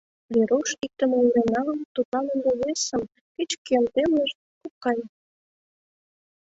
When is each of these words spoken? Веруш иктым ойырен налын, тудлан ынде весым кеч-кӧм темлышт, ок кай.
Веруш 0.33 0.69
иктым 0.85 1.11
ойырен 1.17 1.47
налын, 1.55 1.79
тудлан 1.93 2.25
ынде 2.33 2.51
весым 2.61 3.01
кеч-кӧм 3.35 3.83
темлышт, 3.93 4.37
ок 4.65 4.73
кай. 4.83 4.99